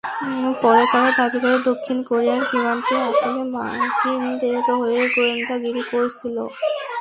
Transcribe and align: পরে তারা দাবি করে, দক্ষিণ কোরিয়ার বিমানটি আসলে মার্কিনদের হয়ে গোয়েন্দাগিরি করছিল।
পরে 0.61 0.83
তারা 0.91 1.11
দাবি 1.17 1.37
করে, 1.43 1.57
দক্ষিণ 1.69 1.97
কোরিয়ার 2.07 2.41
বিমানটি 2.49 2.93
আসলে 3.09 3.41
মার্কিনদের 3.55 4.57
হয়ে 4.79 5.01
গোয়েন্দাগিরি 5.15 5.83
করছিল। 5.91 6.35